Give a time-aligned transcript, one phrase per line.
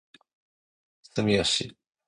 [1.13, 1.77] 住吉